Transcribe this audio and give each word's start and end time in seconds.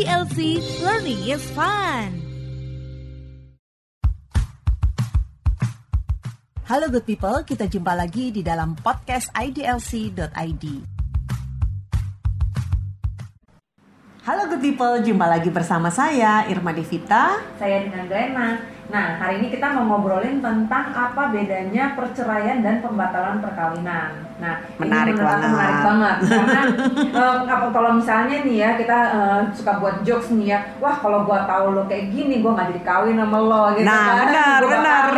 IDLC 0.00 0.64
Learning 0.80 1.20
is 1.28 1.44
Fun. 1.52 2.08
Halo 6.64 6.88
good 6.88 7.04
people, 7.04 7.44
kita 7.44 7.68
jumpa 7.68 7.92
lagi 7.92 8.32
di 8.32 8.40
dalam 8.40 8.80
podcast 8.80 9.28
idlc.id. 9.36 10.64
Halo 14.24 14.48
good 14.48 14.64
people, 14.64 15.04
jumpa 15.04 15.28
lagi 15.28 15.52
bersama 15.52 15.92
saya 15.92 16.48
Irma 16.48 16.72
Devita. 16.72 17.36
Saya 17.60 17.84
dengan 17.84 18.08
Glenna. 18.08 18.56
Nah, 18.88 19.20
hari 19.20 19.44
ini 19.44 19.52
kita 19.52 19.68
mau 19.76 19.84
ngobrolin 19.84 20.40
tentang 20.40 20.96
apa 20.96 21.28
bedanya 21.28 21.92
perceraian 21.92 22.64
dan 22.64 22.80
pembatalan 22.80 23.44
perkawinan. 23.44 24.29
Nah, 24.40 24.56
Menarik 24.80 25.14
ini 25.14 25.20
banget. 25.20 25.48
Menarik 25.52 25.78
banget 25.84 26.16
karena 26.24 26.60
apa 27.60 27.66
kalau 27.68 27.90
misalnya 27.92 28.40
nih 28.40 28.56
ya 28.56 28.70
kita 28.72 28.98
eh, 29.12 29.40
suka 29.52 29.76
buat 29.76 30.00
jokes 30.00 30.32
nih 30.32 30.48
ya, 30.50 30.58
wah 30.80 30.96
kalau 30.96 31.22
gua 31.22 31.44
tahu 31.44 31.76
lo 31.76 31.84
kayak 31.84 32.08
gini, 32.08 32.40
gua 32.40 32.56
nggak 32.56 32.72
jadi 32.72 32.82
kawin 32.82 33.14
sama 33.14 33.36
lo 33.36 33.62
gitu 33.76 33.84
Nah, 33.84 34.00
kan. 34.00 34.16
benar, 34.24 34.58
Gua 34.58 34.70
benar. 34.72 35.04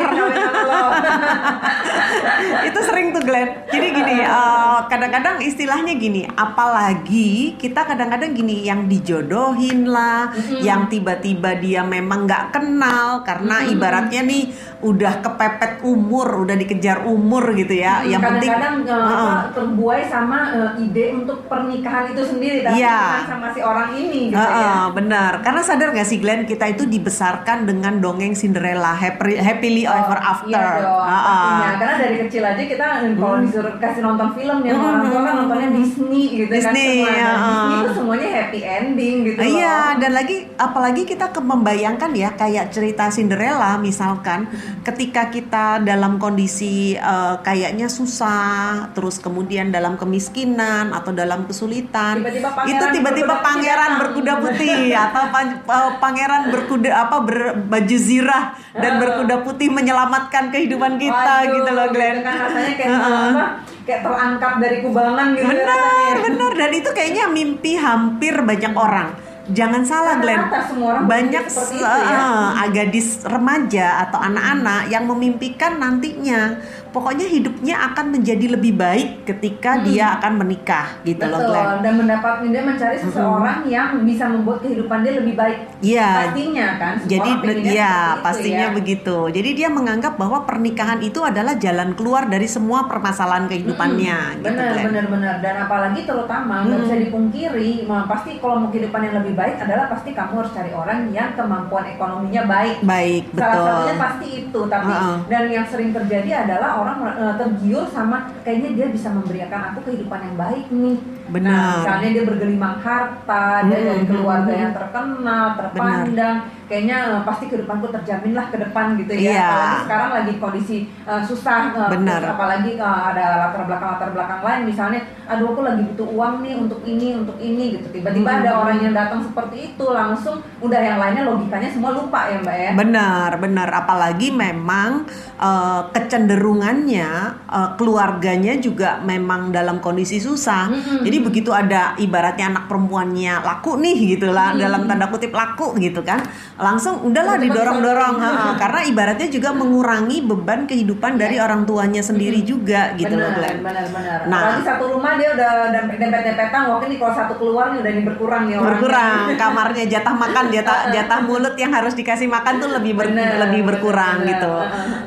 Itu 2.63 2.79
sering 2.83 3.13
tuh 3.13 3.23
Glenn. 3.23 3.49
Jadi 3.71 3.87
gini, 3.93 4.17
eh, 4.39 4.79
kadang-kadang 4.87 5.41
istilahnya 5.41 5.95
gini, 5.95 6.27
apalagi 6.29 7.57
kita 7.57 7.85
kadang-kadang 7.85 8.35
gini 8.35 8.67
yang 8.67 8.87
dijodohin 8.87 9.87
lah, 9.87 10.33
yang 10.59 10.87
tiba-tiba 10.89 11.57
dia 11.57 11.83
memang 11.83 12.27
nggak 12.27 12.53
kenal 12.53 13.23
karena 13.23 13.63
ibaratnya 13.65 14.23
nih 14.23 14.51
udah 14.83 15.23
kepepet 15.23 15.73
umur, 15.83 16.43
udah 16.43 16.59
dikejar 16.59 17.07
umur 17.07 17.55
gitu 17.55 17.71
ya. 17.73 18.03
yang 18.03 18.19
penting 18.19 18.51
kadang-kadang 18.51 18.83
eh, 18.83 19.07
Heeh. 19.07 19.31
apa, 19.31 19.55
terbuai 19.55 20.03
sama 20.05 20.39
eh, 20.51 20.83
ide 20.83 21.15
untuk 21.15 21.47
pernikahan 21.47 22.11
itu 22.11 22.19
sendiri 22.21 22.61
tapi 22.61 22.83
Iya. 22.83 22.99
bukan 22.99 23.27
sama 23.31 23.47
si 23.51 23.61
orang 23.63 23.91
ini 23.95 24.21
gitu 24.29 24.37
Heeh, 24.37 24.59
ya. 24.59 24.91
benar. 24.91 25.33
Karena 25.41 25.63
sadar 25.63 25.89
gak 25.91 26.03
sih 26.05 26.19
Glenn, 26.19 26.43
kita 26.45 26.67
itu 26.67 26.83
dibesarkan 26.85 27.63
dengan 27.63 27.97
dongeng 27.97 28.35
Cinderella, 28.35 28.91
happy, 28.93 29.39
happily 29.39 29.83
ever 29.85 30.19
after. 30.19 30.51
Iya 30.51 30.83
dong, 30.83 30.99
Heeh. 31.01 31.23
pastinya. 31.23 31.71
Karena 31.79 31.95
dari 31.97 32.17
kecil 32.21 32.43
aja 32.43 32.63
kita 32.65 32.87
eh, 33.01 33.13
kalau 33.15 33.37
disuruh 33.39 33.75
kasih 33.79 34.03
nonton 34.03 34.29
film 34.35 34.59
ya 34.61 34.73
sama 34.73 34.87
orang 34.89 35.03
tua 35.07 35.21
kan 35.23 35.35
nontonnya 35.39 35.69
Disney 35.73 36.25
gitu 36.37 36.51
Disney, 36.51 36.67
kan 36.67 36.75
semua. 36.75 37.11
ya. 37.15 37.31
Dan 37.31 37.39
Disney 37.47 37.77
itu 37.79 37.91
semuanya 37.95 38.29
happy 38.35 38.61
ending 38.61 39.17
gitu 39.23 39.39
loh. 39.39 39.47
Iya, 39.47 39.77
dan 39.97 40.11
lagi 40.11 40.37
apalagi 40.57 41.03
kita 41.05 41.27
ke 41.29 41.41
membayangkan 41.41 42.11
ya 42.13 42.35
kayak 42.35 42.67
cerita 42.69 43.07
Cinderella 43.09 43.79
misalkan 43.79 44.51
ketika 44.81 45.29
kita 45.29 45.85
dalam 45.85 46.17
kondisi 46.17 46.97
eh, 46.97 47.35
kayaknya 47.45 47.87
susah, 47.87 48.91
terus 48.97 49.21
kemudian 49.21 49.69
dalam 49.69 50.01
kemiskinan 50.01 50.91
atau 50.91 51.13
dalam 51.13 51.45
kesulitan, 51.45 52.25
Tiba-tiba 52.25 52.51
pangeran 52.51 52.73
itu 52.73 52.85
tiba-tiba 52.97 53.35
pangeran 53.45 53.91
berkuda 54.01 54.33
putih 54.41 54.97
atau 54.97 55.23
eh, 55.29 55.91
pangeran 56.01 56.43
berkuda 56.49 56.91
apa 56.91 57.17
berbaju 57.23 57.97
zirah 57.97 58.45
dan 58.73 58.99
berkuda 58.99 59.45
putih 59.45 59.69
menyelamatkan 59.69 60.51
kehidupan 60.51 60.97
kita 60.97 61.35
Waduh, 61.45 61.55
gitu 61.61 61.71
loh 61.71 61.87
Glenn. 61.93 62.25
kan 62.25 62.35
rasanya 62.49 62.73
kayak 62.75 62.97
apa? 62.97 63.45
Kayak 63.83 64.01
terangkat 64.07 64.53
dari 64.63 64.77
kubangan 64.79 65.27
gitu 65.35 65.47
Benar, 65.51 65.67
rasanya. 65.67 66.15
benar 66.23 66.53
dan 66.55 66.71
itu 66.71 66.91
kayaknya 66.95 67.25
mimpi 67.29 67.73
hampir 67.75 68.35
banyak 68.39 68.75
orang. 68.75 69.09
Jangan 69.43 69.83
salah 69.83 70.23
Glenn, 70.23 70.39
semua 70.71 70.89
orang 70.95 71.05
banyak 71.11 71.45
se- 71.51 71.83
ya. 71.83 72.55
eh, 72.63 72.69
gadis 72.71 73.27
remaja 73.27 74.07
atau 74.07 74.23
anak-anak 74.23 74.87
yang 74.87 75.03
memimpikan 75.03 75.83
nantinya 75.83 76.63
pokoknya 76.93 77.27
hidupnya 77.27 77.77
akan 77.93 78.07
menjadi 78.13 78.47
lebih 78.55 78.77
baik 78.77 79.25
ketika 79.25 79.81
dia 79.83 80.21
akan 80.21 80.45
menikah 80.45 81.01
gitu 81.03 81.25
loh 81.25 81.41
Betul, 81.41 81.51
Glenn. 81.57 81.81
dan 81.83 81.93
mendapat 81.99 82.35
dia 82.45 82.63
mencari 82.63 82.97
seseorang 83.01 83.59
yang 83.67 83.89
bisa 84.05 84.25
membuat 84.29 84.61
kehidupan 84.61 85.01
dia 85.01 85.13
lebih 85.17 85.35
baik. 85.35 85.59
Iya. 85.81 86.09
Pastinya 86.29 86.69
kan. 86.77 86.95
semua 87.01 87.09
Jadi 87.09 87.31
ya 87.73 87.95
itu 88.13 88.23
pastinya 88.23 88.67
ya. 88.69 88.75
begitu. 88.77 89.17
Jadi 89.33 89.51
dia 89.57 89.69
menganggap 89.73 90.15
bahwa 90.21 90.45
pernikahan 90.45 91.01
itu 91.01 91.21
adalah 91.25 91.57
jalan 91.57 91.97
keluar 91.97 92.29
dari 92.29 92.45
semua 92.47 92.85
permasalahan 92.85 93.49
kehidupannya. 93.49 94.19
gitu, 94.39 94.45
benar 94.45 94.71
Glenn. 94.73 94.87
benar 94.93 95.07
benar 95.09 95.35
dan 95.41 95.55
apalagi 95.65 96.01
terutama 96.05 96.63
nggak 96.63 96.81
bisa 96.85 96.97
dipungkiri 97.01 97.73
pasti 98.05 98.37
kalau 98.37 98.61
mau 98.61 98.69
kehidupan 98.69 99.01
yang 99.01 99.15
lebih 99.25 99.35
baik 99.35 99.57
adalah 99.57 99.87
pasti 99.89 100.11
kamu 100.13 100.33
harus 100.45 100.53
cari 100.53 100.73
orang 100.75 101.09
yang 101.11 101.33
kemampuan 101.33 101.85
ekonominya 101.89 102.43
baik 102.45 102.77
Baik, 102.83 103.23
salah 103.33 103.49
betul. 103.55 103.65
satunya 103.65 103.95
pasti 103.97 104.27
itu 104.45 104.61
tapi 104.69 104.93
Heeh. 104.93 105.17
dan 105.31 105.43
yang 105.49 105.67
sering 105.67 105.91
terjadi 105.91 106.31
adalah 106.45 106.82
orang 106.83 106.99
eh, 107.15 107.35
tergiur 107.39 107.87
sama 107.89 108.35
kayaknya 108.43 108.71
dia 108.75 108.87
bisa 108.91 109.09
memberikan 109.15 109.73
aku 109.73 109.87
kehidupan 109.87 110.21
yang 110.27 110.37
baik 110.37 110.67
nih 110.69 110.99
Benar. 111.33 111.49
nah 111.49 111.73
misalnya 111.81 112.09
dia 112.13 112.25
bergelimang 112.25 112.77
harta 112.79 113.45
dia 113.65 113.73
Hmm, 113.75 113.89
dari 113.89 114.05
keluarga 114.05 114.53
hmm, 114.53 114.63
yang 114.63 114.73
terkenal 114.73 115.45
terpandang 115.57 116.37
kayaknya 116.69 116.97
eh, 117.11 117.23
pasti 117.23 117.45
kehidupanku 117.47 117.87
terjamin 117.91 118.33
lah 118.33 118.47
ke 118.49 118.57
depan 118.57 118.97
gitu 118.97 119.13
ya 119.13 119.41
apalagi 119.43 119.77
sekarang 119.85 120.11
lagi 120.13 120.33
kondisi 120.37 120.77
eh, 121.03 121.23
susah 121.23 121.61
eh, 121.73 121.89
Benar. 121.91 122.21
apalagi 122.33 122.71
eh, 122.77 123.01
ada 123.09 123.25
latar 123.43 123.63
belakang 123.65 123.89
latar 123.91 124.11
belakang 124.13 124.41
lain 124.41 124.61
misalnya 124.65 125.01
aduh 125.25 125.49
aku 125.49 125.61
lagi 125.63 125.83
butuh 125.89 126.09
uang 126.11 126.35
nih 126.43 126.55
untuk 126.55 126.81
ini 126.85 127.09
untuk 127.17 127.37
ini 127.39 127.65
gitu 127.77 127.89
tiba-tiba 127.91 128.29
Hmm. 128.29 128.41
ada 128.41 128.53
orang 128.55 128.79
yang 128.81 128.93
datang 128.93 129.21
seperti 129.21 129.73
itu 129.73 129.85
langsung 129.85 130.41
udah 130.59 130.81
yang 130.81 130.97
lainnya 130.97 131.25
logikanya 131.25 131.69
semua 131.69 131.93
lupa 131.93 132.29
ya 132.29 132.37
mbak 132.39 132.57
ya 132.57 132.71
Benar, 132.73 133.31
benar. 133.37 133.69
Apalagi 133.73 134.29
memang 134.29 135.05
eh, 135.39 135.81
kecenderungannya 135.93 137.11
eh, 137.49 137.71
keluarganya 137.77 138.57
juga 138.57 138.99
memang 139.03 139.51
dalam 139.51 139.79
kondisi 139.79 140.19
susah. 140.19 140.69
Mm-mm. 140.69 141.01
Jadi 141.03 141.17
begitu 141.23 141.51
ada 141.55 141.95
ibaratnya 141.97 142.51
anak 142.53 142.67
perempuannya 142.67 143.41
laku 143.41 143.79
nih 143.79 144.19
gitu 144.19 144.35
lah 144.35 144.53
dalam 144.55 144.85
tanda 144.91 145.07
kutip 145.09 145.31
laku 145.31 145.79
gitu 145.79 146.03
kan, 146.03 146.21
langsung 146.59 147.01
udahlah 147.07 147.39
didorong-dorong. 147.39 148.15
karena 148.59 148.81
ibaratnya 148.85 149.29
juga 149.31 149.55
mengurangi 149.55 150.23
beban 150.27 150.67
kehidupan 150.67 151.17
dari 151.17 151.39
orang 151.39 151.65
tuanya 151.65 152.03
sendiri 152.03 152.43
juga 152.43 152.93
gitu 152.99 153.15
loh 153.15 153.31
benar, 153.33 153.39
Glenn. 153.39 153.59
benar 153.63 153.87
benar. 153.91 154.19
Nah. 154.27 154.41
apalagi 154.43 154.65
satu 154.67 154.85
rumah 154.93 155.13
dia 155.17 155.29
udah 155.35 155.53
dempet 155.73 155.97
dempetan 155.99 156.63
wah 156.69 156.79
ini 156.83 156.97
kalau 156.99 157.15
satu 157.15 157.35
keluar 157.39 157.67
nih 157.73 157.79
udah 157.81 157.93
berkurang 158.13 158.43
nih 158.49 158.55
orangnya. 158.59 158.67
berkurang 158.69 159.19
kamarnya 159.41 159.85
jatah 159.89 160.15
makan 160.15 160.45
jatah 160.51 160.79
jatah 160.91 161.19
mulut 161.23 161.55
yang 161.55 161.73
harus 161.73 161.95
dikasih 161.95 162.29
makan 162.29 162.55
tuh 162.59 162.71
lebih 162.73 162.93
ber- 162.99 163.11
Bener, 163.13 163.37
lebih 163.49 163.61
berkurang 163.69 164.25
bener, 164.25 164.31
gitu. 164.39 164.55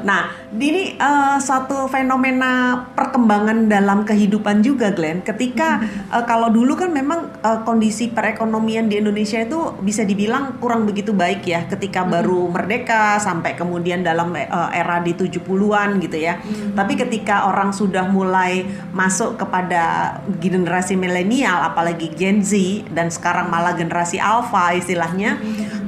Nah, 0.05 0.21
ini 0.59 0.95
eh, 0.95 1.37
suatu 1.41 1.87
fenomena 1.91 2.85
perkembangan 2.95 3.67
dalam 3.67 4.07
kehidupan 4.07 4.63
juga 4.63 4.91
Glenn. 4.93 5.21
Ketika 5.21 5.81
eh, 6.11 6.23
kalau 6.27 6.51
dulu 6.53 6.77
kan 6.77 6.91
memang 6.91 7.31
eh, 7.43 7.59
kondisi 7.63 8.11
perekonomian 8.11 8.87
di 8.87 8.99
Indonesia 9.01 9.41
itu 9.41 9.75
bisa 9.81 10.03
dibilang 10.07 10.57
kurang 10.59 10.87
begitu 10.87 11.11
baik 11.11 11.43
ya 11.47 11.67
ketika 11.67 12.05
baru 12.05 12.47
merdeka 12.47 13.17
sampai 13.19 13.57
kemudian 13.57 14.05
dalam 14.05 14.31
eh, 14.35 14.47
era 14.73 15.01
di 15.01 15.15
70-an 15.15 15.99
gitu 15.99 16.17
ya. 16.19 16.39
Tapi 16.75 16.93
ketika 16.95 17.49
orang 17.49 17.71
sudah 17.75 18.07
mulai 18.07 18.63
masuk 18.91 19.39
kepada 19.39 20.17
generasi 20.39 20.95
milenial 20.95 21.65
apalagi 21.65 22.11
Gen 22.13 22.45
Z 22.45 22.55
dan 22.93 23.11
sekarang 23.11 23.51
malah 23.51 23.75
generasi 23.75 24.21
alpha 24.21 24.71
istilahnya 24.75 25.39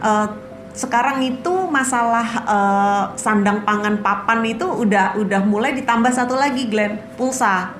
eh, 0.01 0.46
sekarang 0.77 1.25
itu 1.25 1.53
masalah 1.67 2.27
eh, 2.45 3.03
sandang 3.17 3.65
pangan 3.65 3.97
papan 3.99 4.45
itu 4.45 4.61
udah 4.63 5.17
udah 5.17 5.41
mulai 5.41 5.73
ditambah 5.73 6.13
satu 6.13 6.37
lagi 6.37 6.69
Glenn 6.69 7.01
pulsa 7.17 7.73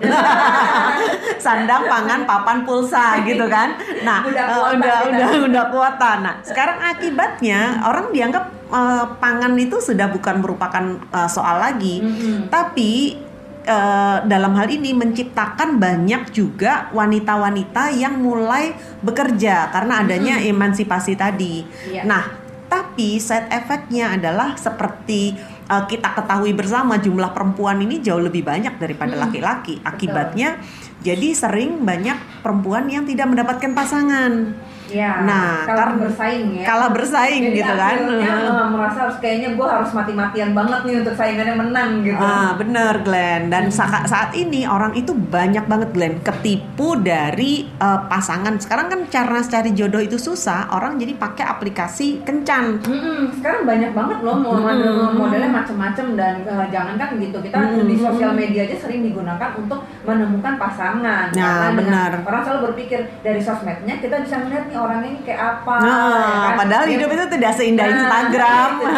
sandang 1.45 1.85
pangan 1.85 2.25
papan 2.25 2.65
pulsa 2.65 3.21
gitu 3.21 3.45
kan 3.45 3.77
nah 4.01 4.25
Udah 4.25 4.43
eh, 4.43 4.49
kuota 4.49 4.73
udah 4.73 4.97
kita. 4.97 5.09
udah 5.13 5.29
udah 5.45 5.63
kuota 5.69 6.11
nah 6.25 6.33
sekarang 6.41 6.77
akibatnya 6.81 7.85
orang 7.85 8.09
dianggap 8.09 8.49
eh, 8.73 9.05
pangan 9.21 9.53
itu 9.55 9.77
sudah 9.77 10.09
bukan 10.09 10.41
merupakan 10.41 10.83
eh, 10.97 11.29
soal 11.29 11.61
lagi 11.61 12.01
Mm-mm. 12.01 12.49
tapi 12.49 13.13
eh, 13.61 14.17
dalam 14.25 14.57
hal 14.57 14.67
ini 14.67 14.97
menciptakan 14.97 15.77
banyak 15.77 16.33
juga 16.33 16.89
wanita-wanita 16.89 17.93
yang 17.93 18.17
mulai 18.17 18.73
bekerja 19.05 19.69
karena 19.69 20.01
adanya 20.01 20.39
emansipasi 20.41 21.13
tadi. 21.13 21.61
Iya. 21.85 22.07
Nah, 22.07 22.46
tapi 22.67 23.17
side 23.17 23.49
efeknya 23.49 24.15
adalah 24.15 24.55
seperti 24.59 25.35
eh, 25.67 25.83
kita 25.87 26.13
ketahui 26.15 26.53
bersama 26.53 26.99
jumlah 26.99 27.31
perempuan 27.31 27.79
ini 27.81 27.99
jauh 27.99 28.21
lebih 28.21 28.43
banyak 28.43 28.77
daripada 28.77 29.15
Hmm, 29.17 29.23
laki-laki. 29.27 29.79
Akibatnya 29.83 30.59
jadi 31.01 31.33
sering 31.33 31.83
banyak 31.83 32.43
perempuan 32.43 32.91
yang 32.91 33.07
tidak 33.07 33.27
mendapatkan 33.31 33.71
pasangan. 33.71 34.53
Ya, 34.89 35.19
Nah, 35.19 35.63
kalah 35.63 35.91
karena- 35.91 35.99
bersaing 36.01 36.47
ya. 36.53 36.63
kalah 36.63 36.89
bersaing 36.89 37.43
Jadi 37.43 37.57
gitu 37.57 37.73
kan. 37.73 37.97
eh, 38.07 38.65
merasa 38.73 38.97
harus 39.03 39.17
kayaknya 39.17 39.49
gue 39.53 39.67
harus 39.67 39.91
mati-matian 39.91 40.51
banget 40.51 40.79
nih 40.81 40.95
untuk 40.97 41.13
saingannya 41.13 41.55
menang 41.57 41.91
gitu. 42.01 42.17
Ah, 42.17 42.53
bener 42.53 43.01
Glenn. 43.01 43.41
Dan 43.47 43.67
sa- 43.67 44.03
saat 44.03 44.31
ini 44.33 44.63
orang 44.63 44.93
itu 44.93 45.11
banyak 45.11 45.65
banget 45.65 45.89
Glenn 45.91 46.15
ketipu 46.21 46.95
dari 46.97 47.67
eh, 47.67 47.99
pasangan. 48.05 48.55
Sekarang 48.57 48.87
kan 48.87 48.99
cara 49.05 49.39
cari 49.39 49.71
jodoh 49.71 49.99
itu 49.99 50.15
susah. 50.15 50.69
Orang 50.69 50.95
jadi 50.95 51.13
pakai 51.13 51.45
aplikasi 51.45 52.23
kencan. 52.23 52.79
Mm-mm, 52.79 53.33
sekarang 53.33 53.63
banyak 53.63 53.91
banget 53.91 54.17
loh 54.21 54.37
model 54.37 54.77
modelnya 55.13 55.49
macam-macam 55.49 56.05
dan 56.13 56.33
eh, 56.41 56.67
jangan 56.69 56.95
kan 56.95 57.09
gitu 57.13 57.37
kita 57.37 57.57
di 57.77 57.95
sosial 57.97 58.31
media 58.31 58.63
aja 58.63 58.77
sering 58.77 59.01
digunakan 59.01 59.49
untuk 59.53 59.77
menemukan 60.03 60.55
pasangan 60.55 61.27
Nah, 61.29 61.67
dengan- 61.67 61.75
benar. 61.75 62.11
orang 62.23 62.41
selalu 62.41 62.61
berpikir 62.67 63.03
dari 63.19 63.37
sosmednya 63.37 63.97
kita 63.97 64.19
bisa 64.19 64.39
melihat 64.39 64.63
nih 64.65 64.76
orang 64.77 64.99
ini 65.03 65.19
kayak 65.25 65.41
apa. 65.59 65.73
Nah, 65.79 65.89
ya 65.89 66.47
kan? 66.47 66.53
padahal 66.57 66.85
Dia- 66.85 66.93
hidup 66.95 67.09
itu 67.11 67.25
tidak 67.35 67.51
seindah 67.53 67.85
Nah, 67.85 67.93
Instagram. 67.93 68.69
itu. 68.81 68.87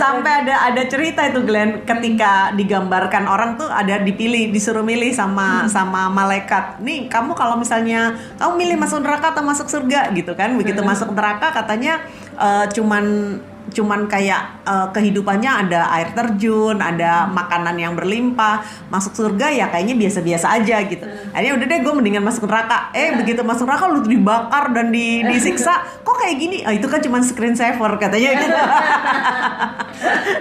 Sampai 0.00 0.32
ada 0.44 0.54
ada 0.70 0.82
cerita 0.86 1.20
itu 1.26 1.40
Glenn 1.42 1.82
ketika 1.82 2.54
digambarkan 2.54 3.26
orang 3.26 3.58
tuh 3.58 3.66
ada 3.66 3.98
dipilih 3.98 4.50
disuruh 4.50 4.82
milih 4.82 5.10
sama 5.10 5.66
sama 5.66 6.06
malaikat. 6.08 6.78
Nih 6.80 7.10
kamu 7.10 7.34
kalau 7.34 7.58
misalnya 7.58 8.14
kamu 8.38 8.52
milih 8.56 8.76
masuk 8.78 9.02
neraka 9.02 9.34
atau 9.34 9.42
masuk 9.42 9.66
surga 9.66 10.14
gitu 10.14 10.32
kan. 10.38 10.54
Begitu 10.54 10.80
masuk 10.80 11.10
neraka 11.12 11.50
katanya 11.50 11.98
eh, 12.36 12.66
cuman 12.70 13.36
cuman 13.76 14.08
kayak 14.08 14.64
eh, 14.64 14.88
kehidupannya 14.96 15.68
ada 15.68 15.92
air 16.00 16.16
terjun, 16.16 16.80
ada 16.80 17.28
makanan 17.28 17.76
yang 17.76 17.92
berlimpah. 17.92 18.64
Masuk 18.88 19.12
surga 19.12 19.52
ya 19.52 19.68
kayaknya 19.68 20.00
biasa-biasa 20.00 20.56
aja 20.56 20.80
gitu. 20.88 21.04
Akhirnya 21.36 21.54
udah 21.60 21.66
deh 21.68 21.78
gue 21.84 21.92
mendingan 21.92 22.24
masuk 22.24 22.48
neraka. 22.48 22.88
Eh 22.96 23.12
begitu 23.20 23.44
masuk 23.44 23.68
neraka 23.68 23.84
lu 23.92 24.00
dibakar 24.00 24.72
dan 24.72 24.88
di, 24.88 25.20
disiksa. 25.28 25.84
Kok 26.06 26.16
kayak 26.16 26.36
gini? 26.40 26.64
Ah, 26.64 26.72
itu 26.72 26.88
kan 26.88 27.04
cuman 27.04 27.20
screen 27.20 27.52
saver 27.52 27.92
katanya 28.00 28.30
gitu. 28.40 28.56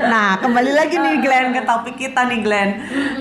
nah 0.06 0.38
kembali 0.40 0.72
lagi 0.76 0.96
nih 1.00 1.16
Glenn 1.24 1.48
ke 1.56 1.62
topik 1.64 1.96
kita 1.96 2.28
nih 2.28 2.40
Glenn. 2.44 2.70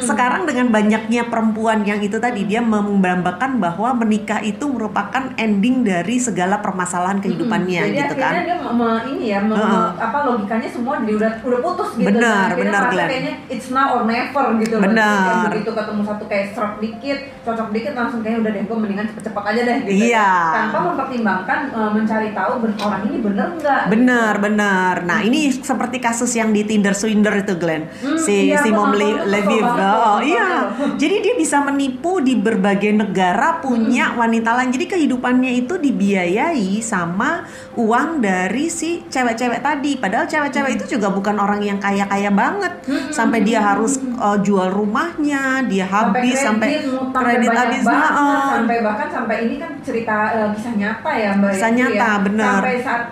Sekarang 0.02 0.44
dengan 0.44 0.68
banyaknya 0.68 1.30
perempuan 1.30 1.86
yang 1.86 2.02
itu 2.02 2.18
tadi 2.18 2.44
dia 2.44 2.60
menggambarkan 2.60 3.62
bahwa 3.62 3.94
menikah 3.96 4.42
itu 4.42 4.66
merupakan 4.66 5.32
ending 5.38 5.86
dari 5.86 6.18
segala 6.18 6.58
permasalahan 6.60 7.22
kehidupannya 7.22 7.80
Jadi 7.90 7.98
gitu 8.04 8.14
kan. 8.18 8.32
dia 8.44 8.56
me- 8.58 9.04
ini 9.14 9.24
ya, 9.32 9.38
me- 9.40 9.56
me- 9.56 9.94
apa 9.96 10.18
logikanya 10.26 10.68
semua 10.68 10.98
udah 11.00 11.32
udah 11.44 11.60
putus 11.62 11.90
gitu. 11.96 12.08
Benar, 12.10 12.52
akhirnya 12.52 12.64
benar, 12.64 12.82
Glenn. 12.90 13.08
Kayaknya 13.08 13.34
it's 13.48 13.68
now 13.70 13.88
or 14.00 14.02
never 14.04 14.46
gitu. 14.60 14.76
Benar. 14.80 15.48
Begitu 15.54 15.70
ketemu 15.72 16.02
satu 16.04 16.24
kayak 16.26 16.46
stroke 16.52 16.78
dikit, 16.82 17.18
cocok 17.46 17.68
dikit 17.70 17.92
langsung 17.94 18.20
kayaknya 18.20 18.40
udah 18.44 18.50
deh 18.52 18.62
gue 18.64 18.76
mendingan 18.78 19.06
cepet-cepet 19.14 19.44
aja 19.44 19.60
deh 19.62 19.76
gitu. 19.86 20.04
Iya. 20.10 20.30
Tanpa 20.52 20.78
mempertimbangkan 20.92 21.58
eh, 21.70 21.90
mencari 21.94 22.28
tahu 22.34 22.52
orang 22.80 23.02
ini 23.08 23.16
bener 23.20 23.48
nggak. 23.60 23.82
Bener 23.92 24.34
bener. 24.40 24.94
Nah 25.04 25.18
ini 25.22 25.52
seperti 25.52 25.96
kasus 26.02 26.23
yang 26.30 26.50
di 26.50 26.64
Tinder 26.64 26.92
Swinder 26.92 27.36
itu 27.36 27.52
Glenn, 27.54 27.84
Hmm, 27.94 28.16
si 28.16 28.48
iya, 28.48 28.58
si 28.58 28.70
Mom 28.70 28.90
Le- 28.90 29.20
Levy. 29.22 29.58
Oh 29.58 29.68
nontonnya 29.68 30.24
iya. 30.24 30.48
Jadi 30.94 31.16
dia 31.20 31.34
bisa 31.34 31.60
menipu 31.60 32.18
di 32.18 32.34
berbagai 32.34 32.90
negara 32.90 33.58
punya 33.58 34.08
Hmm. 34.08 34.18
wanita 34.18 34.50
lain. 34.54 34.70
Jadi 34.70 34.86
kehidupannya 34.88 35.52
itu 35.56 35.76
dibiayai 35.76 36.80
sama 36.80 37.44
uang 37.74 38.18
dari 38.18 38.66
si 38.68 39.04
cewek-cewek 39.04 39.60
tadi. 39.60 39.96
Padahal 39.96 40.24
cewek-cewek 40.24 40.70
Hmm. 40.70 40.78
itu 40.78 40.96
juga 40.96 41.10
bukan 41.10 41.36
orang 41.36 41.60
yang 41.60 41.76
kaya-kaya 41.76 42.30
banget. 42.30 42.72
Sampai 43.10 43.42
dia 43.42 43.60
harus 43.60 43.96
uh, 44.14 44.38
jual 44.38 44.68
rumahnya, 44.68 45.64
dia 45.64 45.84
habis 45.84 46.38
sampai 46.38 46.78
kredit, 46.78 46.88
ngutang 46.88 47.22
kredit 47.22 47.50
habis. 47.50 47.82
banget, 47.82 48.12
Heeh. 48.14 48.46
sampai 48.54 48.76
bahkan 48.80 49.08
sampai 49.10 49.36
ini 49.42 49.56
kan 49.56 49.72
cerita 49.80 50.16
kisah 50.54 50.74
nyata 50.74 51.10
ya 51.12 51.30
mbak 51.34 51.50
Kisah 51.50 51.66
Yati 51.66 51.78
nyata, 51.78 52.06
ya. 52.06 52.12
bener. 52.20 52.52
sampai 52.54 52.76
saat 52.78 53.02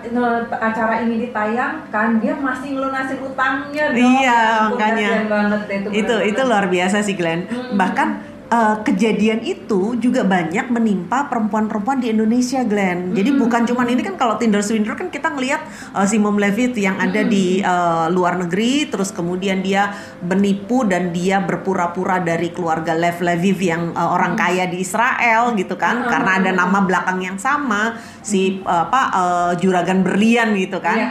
acara 0.53 0.95
ini 1.01 1.15
ditayangkan 1.19 2.07
dia 2.17 2.33
masih 2.33 2.71
ngelunasin 3.05 3.19
utangnya 3.21 3.83
dong 3.89 3.99
Iya, 3.99 4.41
makanya. 4.65 5.09
banget 5.25 5.61
deh 5.63 5.77
itu 5.77 5.89
itu 5.93 6.15
itu 6.27 6.41
luar 6.41 6.65
biasa 6.67 6.97
sih 6.99 7.13
Glenn 7.13 7.41
Hmm. 7.45 7.75
bahkan 7.75 8.09
eh, 8.45 8.75
kejadian 8.83 9.41
itu 9.41 9.97
juga 9.97 10.21
banyak 10.21 10.69
menimpa 10.69 11.25
perempuan-perempuan 11.25 11.97
di 11.97 12.07
Indonesia 12.07 12.61
Glenn 12.61 13.09
jadi 13.11 13.25
Hmm. 13.27 13.41
bukan 13.41 13.61
cuman 13.65 13.87
ini 13.87 14.01
kan 14.01 14.13
kalau 14.13 14.37
Tinder 14.37 14.61
Swindler 14.61 14.93
kan 14.93 15.09
kita 15.09 15.27
ngelihat 15.27 15.57
eh, 15.91 16.05
si 16.05 16.15
Mom 16.15 16.37
Levitt 16.37 16.77
yang 16.77 16.95
ada 16.95 17.25
di 17.25 17.57
Hmm. 17.57 17.65
eh, 17.65 18.07
luar 18.09 18.37
negeri 18.37 18.85
terus 18.85 19.09
kemudian 19.09 19.59
dia 19.59 19.89
menipu 20.21 20.83
dan 20.83 21.09
dia 21.09 21.41
berpura-pura 21.41 22.21
dari 22.21 22.49
keluarga 22.49 22.93
Lev 22.93 23.17
Leviv 23.19 23.57
yang 23.59 23.89
eh, 23.91 24.05
orang 24.07 24.35
kaya 24.35 24.65
di 24.65 24.79
Israel 24.79 25.53
gitu 25.53 25.73
kan 25.73 26.05
Hmm. 26.05 26.09
karena 26.11 26.31
ada 26.37 26.51
nama 26.53 26.79
belakang 26.79 27.19
yang 27.19 27.37
sama 27.37 27.97
si 28.21 28.61
eh, 28.61 28.81
apa 28.83 29.01
eh, 29.11 29.51
juragan 29.57 30.01
berlian 30.01 30.53
gitu 30.53 30.77
kan 30.77 30.93
Iya. 30.95 31.09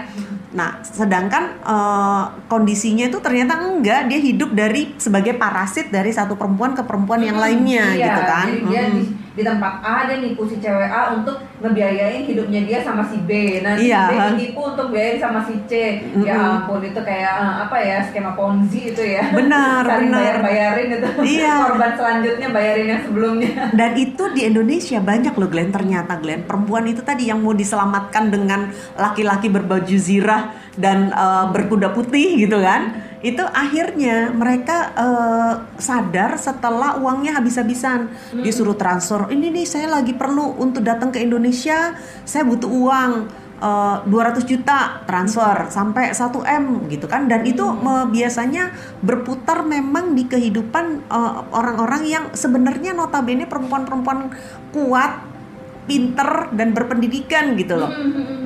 Nah, 0.52 0.84
sedangkan 0.84 1.64
eh, 1.64 2.25
kondisinya 2.46 3.08
itu 3.08 3.19
ternyata 3.25 3.56
enggak, 3.56 4.08
dia 4.12 4.20
hidup 4.20 4.52
dari 4.52 4.93
sebagai 5.00 5.37
parasit 5.40 5.88
dari 5.88 6.12
satu 6.12 6.37
perempuan 6.37 6.76
ke 6.76 6.84
perempuan 6.84 7.25
yang 7.25 7.40
lainnya 7.40 7.96
Iya, 7.96 8.04
gitu 8.04 8.20
kan. 8.28 8.46
Jadi 8.46 8.58
dia 8.69 8.82
Mm-mm. 8.88 9.21
Di, 9.32 9.43
tempat 9.43 9.81
A 9.81 10.05
dia 10.05 10.17
nipu 10.19 10.44
si 10.44 10.56
cewek 10.56 10.87
A 10.87 11.12
untuk 11.12 11.37
ngebiayain 11.58 12.23
hidupnya 12.23 12.61
dia 12.62 12.79
sama 12.81 13.00
si 13.02 13.17
B. 13.23 13.61
Nah, 13.61 13.75
si 13.75 13.88
Iya. 13.88 14.02
B 14.08 14.12
ditipu 14.37 14.61
untuk 14.73 14.90
biayain 14.90 15.19
sama 15.19 15.40
si 15.43 15.55
C. 15.64 15.73
Ya 16.20 16.37
Mm-mm. 16.37 16.55
ampun 16.62 16.81
itu 16.81 17.00
kayak 17.00 17.34
eh, 17.38 17.55
apa 17.64 17.76
ya 17.76 17.96
skema 18.05 18.32
ponzi 18.32 18.93
itu 18.93 19.02
ya. 19.02 19.25
Benar, 19.31 19.82
Saling 19.88 20.08
benar. 20.08 20.20
bayar-bayarin 20.20 20.88
itu. 20.93 21.08
Iya. 21.38 21.55
Korban 21.67 21.93
selanjutnya 21.94 22.49
bayarin 22.49 22.87
yang 22.88 23.02
sebelumnya. 23.02 23.50
Dan 23.79 23.90
itu 23.96 24.25
di 24.32 24.40
Indonesia 24.44 24.99
banyak 24.99 25.35
loh 25.35 25.49
Glenn 25.49 25.70
ternyata 25.70 26.17
Glenn 26.17 26.44
perempuan 26.44 26.85
itu 26.87 27.00
tadi 27.00 27.28
yang 27.28 27.40
mau 27.40 27.52
diselamatkan 27.52 28.28
dengan 28.28 28.69
laki-laki 28.94 29.49
berbaju 29.49 29.96
zirah 29.96 30.52
dan 30.75 31.11
eh, 31.11 31.44
berkuda 31.50 31.90
putih 31.90 32.37
gitu 32.38 32.58
kan. 32.58 33.01
Itu 33.22 33.46
akhirnya 33.46 34.34
mereka 34.34 34.90
eh, 34.98 35.54
sadar 35.78 36.34
setelah 36.36 36.98
uangnya 36.98 37.38
habis-habisan. 37.38 38.10
Disuruh 38.42 38.74
transfer. 38.74 39.30
Ini 39.30 39.54
nih 39.54 39.66
saya 39.66 39.88
lagi 39.88 40.12
perlu 40.12 40.58
untuk 40.58 40.82
datang 40.82 41.14
ke 41.14 41.22
Indonesia, 41.22 41.94
saya 42.26 42.42
butuh 42.42 42.69
uang. 42.69 43.12
eh, 43.62 43.96
200 44.10 44.42
juta 44.42 45.06
transfer 45.06 45.70
sampai 45.70 46.10
1 46.10 46.42
M 46.42 46.90
gitu 46.90 47.06
kan 47.06 47.30
dan 47.30 47.46
itu 47.46 47.62
eh, 47.62 48.06
biasanya 48.10 48.74
berputar 49.06 49.62
memang 49.62 50.18
di 50.18 50.26
kehidupan 50.26 51.06
eh, 51.06 51.34
orang-orang 51.54 52.02
yang 52.10 52.25
sebenarnya 52.34 52.90
notabene 52.90 53.46
perempuan-perempuan 53.46 54.34
kuat 54.75 55.31
pinter 55.82 56.52
dan 56.55 56.70
berpendidikan 56.70 57.58
gitu 57.58 57.75
loh. 57.75 57.90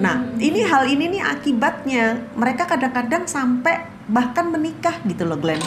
Nah, 0.01 0.25
ini 0.41 0.65
hal 0.65 0.89
ini 0.89 1.19
nih 1.19 1.23
akibatnya 1.23 2.05
mereka 2.33 2.65
kadang-kadang 2.65 3.29
sampai 3.29 3.85
bahkan 4.09 4.49
menikah 4.49 4.97
gitu 5.05 5.29
loh, 5.29 5.37
Glenn. 5.37 5.61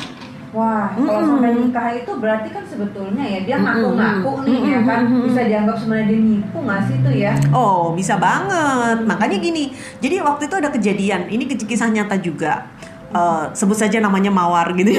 Wah, 0.49 0.89
kalau 0.97 1.21
Mm-mm. 1.21 1.29
sampai 1.37 1.51
nikah 1.61 1.87
itu 1.93 2.11
berarti 2.17 2.49
kan 2.49 2.65
sebetulnya 2.65 3.21
ya 3.21 3.45
dia 3.45 3.61
ngaku-ngaku 3.61 4.49
nih 4.49 4.59
ya 4.65 4.79
kan 4.81 5.01
bisa 5.21 5.41
dianggap 5.45 5.77
sebenarnya 5.77 6.07
dia 6.09 6.19
nipu 6.25 6.57
nggak 6.65 6.81
sih 6.89 6.95
itu 6.97 7.11
ya? 7.21 7.33
Oh, 7.53 7.93
bisa 7.93 8.17
banget. 8.17 8.97
Makanya 9.05 9.37
gini. 9.37 9.69
Jadi 10.01 10.15
waktu 10.25 10.49
itu 10.49 10.55
ada 10.57 10.73
kejadian. 10.73 11.29
Ini 11.29 11.43
kis- 11.45 11.69
kisah 11.69 11.93
nyata 11.93 12.17
juga. 12.17 12.65
Eh, 13.09 13.45
sebut 13.57 13.73
saja 13.73 13.97
namanya 13.97 14.29
Mawar 14.29 14.69
gitu. 14.77 14.93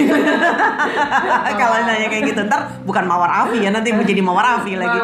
Kalau 1.60 1.76
nanya 1.86 2.10
kayak 2.10 2.34
gitu, 2.34 2.42
ntar 2.50 2.82
bukan 2.82 3.06
Mawar 3.06 3.46
Afi 3.46 3.62
ya, 3.62 3.70
nanti 3.70 3.94
mau 3.94 4.02
jadi 4.02 4.18
Mawar 4.18 4.58
Afi 4.58 4.74
lagi. 4.74 4.98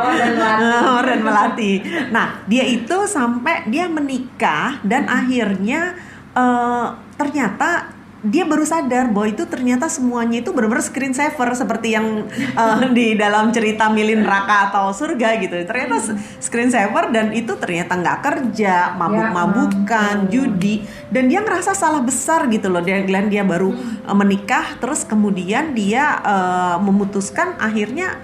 Mawar 0.83 1.07
dan 1.07 1.23
Melati. 1.23 1.87
Nah, 2.11 2.43
dia 2.51 2.67
itu 2.67 3.07
sampai 3.07 3.71
dia 3.71 3.87
menikah 3.87 4.83
dan 4.83 5.07
akhirnya 5.07 5.95
eh, 6.35 6.87
ternyata 7.15 7.96
dia 8.25 8.49
baru 8.49 8.65
sadar 8.65 9.13
bahwa 9.13 9.29
itu 9.29 9.45
ternyata 9.45 9.93
semuanya 9.93 10.41
itu 10.41 10.51
benar-benar 10.51 10.81
screen 10.81 11.13
saver 11.13 11.53
seperti 11.53 11.93
yang 11.93 12.25
eh, 12.33 12.79
di 12.97 13.13
dalam 13.13 13.53
cerita 13.53 13.93
milin 13.93 14.25
neraka 14.25 14.73
atau 14.73 14.89
surga 14.91 15.37
gitu. 15.41 15.55
Ternyata 15.69 15.95
s- 16.01 16.17
screen 16.41 16.73
saver 16.73 17.13
dan 17.13 17.31
itu 17.37 17.53
ternyata 17.61 17.93
nggak 17.93 18.19
kerja, 18.25 18.97
mabuk-mabukan, 18.97 20.27
ampun. 20.27 20.33
judi 20.33 20.83
dan 21.13 21.29
dia 21.29 21.45
ngerasa 21.45 21.77
salah 21.77 22.01
besar 22.01 22.49
gitu 22.49 22.73
loh. 22.73 22.81
Dia 22.81 23.05
Glenn 23.05 23.29
dia 23.29 23.45
baru 23.45 23.77
eh, 23.77 24.17
menikah 24.17 24.81
terus 24.81 25.05
kemudian 25.05 25.77
dia 25.77 26.19
eh, 26.25 26.77
memutuskan 26.81 27.61
akhirnya 27.61 28.17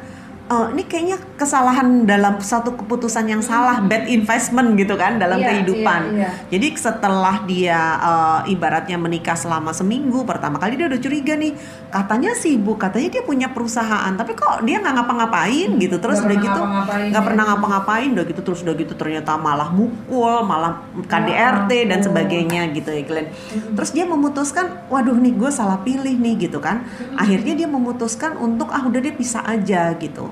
eh, 0.53 0.67
ini 0.71 0.83
kayaknya 0.85 1.17
kesalahan 1.35 1.89
dalam 2.05 2.37
satu 2.39 2.77
keputusan 2.77 3.25
yang 3.27 3.41
salah, 3.41 3.81
bad 3.81 4.05
investment 4.07 4.77
gitu 4.77 4.95
kan 4.95 5.17
dalam 5.17 5.39
Iya, 5.39 5.49
kehidupan. 5.51 6.01
iya, 6.13 6.19
iya. 6.19 6.31
Jadi 6.51 6.67
setelah 6.77 7.37
dia 7.43 7.81
eh, 7.99 8.53
ibaratnya 8.53 8.97
menikah 8.97 9.35
selama 9.35 9.73
seminggu, 9.73 10.23
pertama 10.23 10.57
kali 10.57 10.77
dia 10.77 10.87
udah 10.87 10.99
curiga 10.99 11.35
nih, 11.35 11.57
katanya 11.89 12.35
sibuk, 12.35 12.77
katanya 12.77 13.09
dia 13.11 13.23
punya 13.23 13.49
perusahaan, 13.49 14.13
tapi 14.13 14.33
kok 14.33 14.61
dia 14.63 14.79
nggak 14.79 14.95
ngapa-ngapain 14.95 15.71
gitu. 15.77 15.97
Terus 15.97 16.19
Nggak 16.19 16.29
udah 16.29 16.37
gitu 16.39 16.61
nggak 17.09 17.23
ya. 17.23 17.27
pernah 17.27 17.45
ngapa-ngapain, 17.49 18.09
udah 18.11 18.25
gitu 18.25 18.41
terus 18.43 18.61
udah 18.61 18.75
gitu 18.75 18.93
ternyata 18.93 19.35
malah 19.35 19.69
mukul, 19.69 20.43
malah 20.43 20.85
KDRT 21.03 21.71
dan 21.87 21.99
ampun. 21.99 22.07
sebagainya 22.07 22.69
gitu 22.71 22.91
ya 22.91 23.03
Glenn. 23.03 23.29
Terus 23.73 23.91
dia 23.91 24.05
memutuskan, 24.05 24.85
waduh 24.87 25.15
nih 25.15 25.33
gue 25.33 25.51
salah 25.51 25.81
pilih 25.81 26.13
nih 26.13 26.35
gitu 26.43 26.59
kan. 26.59 26.85
Akhirnya 27.15 27.55
dia 27.55 27.67
memutuskan 27.67 28.37
untuk 28.37 28.69
ah 28.69 28.83
udah 28.83 28.99
dia 28.99 29.13
pisah 29.13 29.45
aja 29.45 29.95
gitu. 29.95 30.29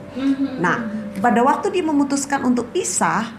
Nah, 0.59 0.77
pada 1.19 1.41
waktu 1.45 1.71
dia 1.71 1.85
memutuskan 1.85 2.43
untuk 2.43 2.73
pisah, 2.75 3.31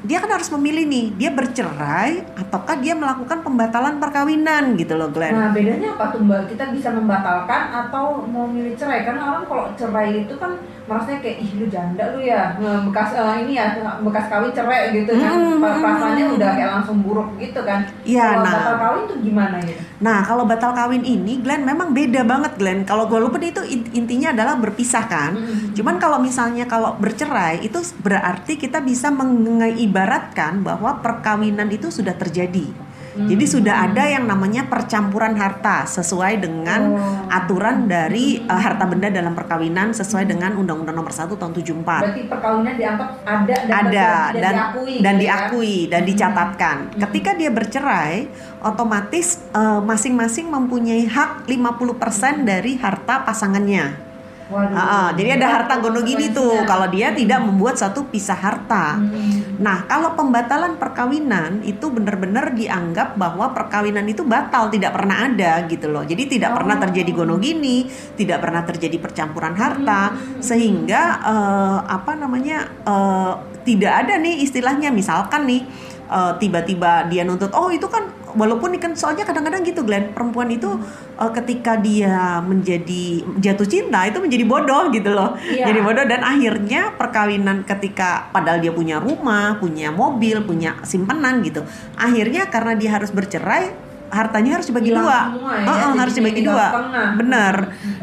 dia 0.00 0.16
kan 0.16 0.32
harus 0.32 0.48
memilih 0.48 0.88
nih, 0.88 1.06
dia 1.12 1.28
bercerai 1.28 2.24
ataukah 2.32 2.80
dia 2.80 2.96
melakukan 2.96 3.44
pembatalan 3.44 4.00
perkawinan 4.00 4.72
gitu 4.80 4.96
loh 4.96 5.12
Glenn. 5.12 5.36
Nah 5.36 5.52
bedanya 5.52 5.92
apa 5.92 6.08
tuh 6.08 6.24
mbak? 6.24 6.48
Kita 6.48 6.72
bisa 6.72 6.88
membatalkan 6.88 7.68
atau 7.68 8.24
mau 8.24 8.48
milih 8.48 8.80
cerai? 8.80 9.04
Karena 9.04 9.28
orang 9.28 9.44
kalau 9.44 9.68
cerai 9.76 10.24
itu 10.24 10.34
kan 10.40 10.56
maksudnya 10.90 11.22
kayak 11.22 11.38
ih 11.38 11.50
lu 11.54 11.66
janda 11.66 12.04
lu 12.10 12.18
ya 12.18 12.58
bekas 12.58 13.14
eh, 13.14 13.46
ini 13.46 13.54
ya 13.54 13.70
bekas 14.02 14.26
kawin 14.26 14.50
cerai 14.50 14.90
gitu 14.90 15.14
kan 15.14 15.30
Hmm. 15.30 15.62
Perasaannya 15.62 16.26
udah 16.34 16.50
kayak 16.50 16.70
langsung 16.74 16.98
buruk 17.00 17.38
gitu 17.38 17.60
kan 17.62 17.86
Iya, 18.02 18.26
kalau 18.34 18.42
nah. 18.42 18.52
batal 18.52 18.76
kawin 18.76 19.02
tuh 19.06 19.18
gimana 19.22 19.56
ya 19.62 19.78
Nah, 20.00 20.24
kalau 20.24 20.48
batal 20.48 20.72
kawin 20.72 21.04
ini, 21.04 21.44
Glenn 21.44 21.60
memang 21.60 21.92
beda 21.92 22.24
banget, 22.24 22.56
Glenn. 22.56 22.88
Kalau 22.88 23.04
walaupun 23.04 23.44
itu 23.44 23.60
in- 23.62 23.84
intinya 23.94 24.32
adalah 24.32 24.56
berpisah 24.56 25.04
kan. 25.04 25.36
Mm-mm. 25.36 25.76
Cuman 25.76 26.00
kalau 26.00 26.16
misalnya 26.16 26.64
kalau 26.64 26.96
bercerai 26.96 27.60
itu 27.60 27.76
berarti 28.00 28.56
kita 28.56 28.80
bisa 28.80 29.12
mengibaratkan 29.12 30.64
bahwa 30.64 30.98
perkawinan 30.98 31.68
itu 31.68 31.92
sudah 31.92 32.16
terjadi. 32.16 32.64
Jadi 33.10 33.42
Hmm. 33.42 33.54
sudah 33.58 33.90
ada 33.90 34.06
yang 34.06 34.22
namanya 34.22 34.70
percampuran 34.70 35.34
harta 35.34 35.82
sesuai 35.82 36.38
dengan 36.38 36.94
Oh. 36.94 37.26
aturan 37.26 37.90
dari 37.90 38.38
uh, 38.40 38.54
harta 38.54 38.86
benda 38.86 39.10
dalam 39.10 39.34
perkawinan 39.34 39.90
sesuai 39.90 40.30
dengan 40.30 40.54
Undang-Undang 40.54 40.94
Nomor 40.94 41.10
1 41.10 41.34
Tahun 41.34 41.50
74 41.50 42.06
berarti 42.06 42.22
perkawinan 42.30 42.74
dianggap 42.78 43.08
ada 43.22 43.56
dan 43.66 43.74
ada 43.74 43.90
terjadi 44.30 44.38
dan 44.38 44.54
diakui 44.54 44.94
dan 45.00 45.14
gitu 45.14 45.22
ya? 45.26 45.34
diakui 45.34 45.76
dan 45.86 46.00
Hmm. 46.00 46.08
dicatatkan. 46.08 46.76
Ketika 47.02 47.30
dia 47.34 47.50
bercerai, 47.50 48.14
otomatis 48.60 49.42
eh, 49.50 49.80
masing-masing 49.82 50.46
mempunyai 50.46 51.06
hak 51.06 51.50
50% 51.50 52.46
dari 52.46 52.78
harta 52.78 53.26
pasangannya. 53.26 54.09
Waduh. 54.50 54.74
Ah, 54.74 55.08
jadi 55.14 55.38
ada 55.38 55.46
harta 55.46 55.78
gono 55.78 56.02
gini 56.02 56.34
tuh 56.34 56.66
kalau 56.66 56.90
dia 56.90 57.14
tidak 57.14 57.38
membuat 57.38 57.78
satu 57.78 58.10
pisah 58.10 58.34
harta. 58.34 58.98
Hmm. 58.98 59.62
Nah, 59.62 59.86
kalau 59.86 60.18
pembatalan 60.18 60.74
perkawinan 60.74 61.62
itu 61.62 61.86
benar-benar 61.86 62.50
dianggap 62.58 63.14
bahwa 63.14 63.54
perkawinan 63.54 64.02
itu 64.10 64.26
batal, 64.26 64.66
tidak 64.66 64.98
pernah 64.98 65.30
ada 65.30 65.62
gitu 65.70 65.86
loh. 65.86 66.02
Jadi 66.02 66.26
tidak 66.26 66.58
pernah 66.58 66.74
Oh. 66.76 66.82
terjadi 66.88 67.10
gono 67.14 67.36
gini, 67.38 67.86
tidak 68.18 68.42
pernah 68.42 68.66
terjadi 68.66 68.96
percampuran 68.98 69.54
harta, 69.54 70.16
sehingga 70.42 71.02
eh, 71.22 71.78
apa 71.86 72.18
namanya 72.18 72.66
eh, 72.82 73.32
tidak 73.62 73.92
ada 74.02 74.18
nih 74.18 74.42
istilahnya 74.42 74.90
misalkan 74.90 75.46
nih 75.46 75.62
eh, 76.10 76.32
tiba-tiba 76.42 77.06
dia 77.06 77.22
nuntut, 77.22 77.54
oh 77.54 77.70
itu 77.70 77.86
kan 77.86 78.08
walaupun 78.32 78.74
kan 78.76 78.92
soalnya 78.92 79.22
kadang-kadang 79.22 79.62
gitu 79.62 79.80
Glenn, 79.80 80.10
perempuan 80.10 80.48
itu 80.48 80.68
eh, 81.14 81.30
ketika 81.32 81.74
dia 81.74 82.38
menjadi 82.40 83.04
jatuh 83.38 83.64
cinta 83.64 84.04
itu 84.04 84.18
menjadi 84.18 84.44
bodoh 84.44 84.88
gitu 84.90 85.10
loh, 85.10 85.34
Iya. 85.40 85.68
jadi 85.68 85.80
bodoh 85.80 86.04
dan 86.04 86.20
akhirnya 86.20 86.94
perkawinan 86.94 87.62
ketika 87.62 88.28
padahal 88.30 88.58
dia 88.58 88.70
punya 88.70 88.96
rumah, 88.96 89.56
punya 89.56 89.90
mobil, 89.90 90.42
punya 90.42 90.78
simpenan 90.82 91.40
gitu. 91.40 91.62
Akhirnya 91.94 92.46
karena 92.46 92.72
dia 92.74 92.90
harus 92.92 93.10
bercerai, 93.10 93.70
hartanya 94.10 94.58
harus 94.58 94.66
dibagi 94.66 94.90
Hilang 94.90 95.06
dua. 95.06 95.18
semua 95.30 95.52
ya, 95.54 95.64
jadinya 95.64 96.00
harus 96.02 96.14
dibagi 96.14 96.42
dua. 96.42 96.66
setengah. 96.66 97.08
Bener. 97.14 97.54